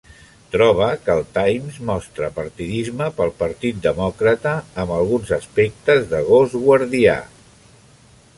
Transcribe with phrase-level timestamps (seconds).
[0.53, 7.21] Troba que el Times mostra partidisme pel Partit Demòcrata, amb alguns aspectes de "gos guardià".